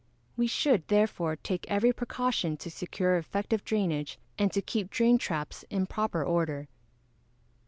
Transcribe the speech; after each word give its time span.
We 0.35 0.47
should, 0.47 0.87
therefore, 0.87 1.35
take 1.35 1.69
every 1.69 1.93
precaution 1.93 2.57
to 2.57 2.71
secure 2.71 3.17
effective 3.17 3.63
drainage, 3.63 4.17
and 4.35 4.51
to 4.51 4.59
keep 4.59 4.89
drain 4.89 5.19
traps 5.19 5.63
in 5.69 5.85
proper 5.85 6.23
order. 6.23 6.67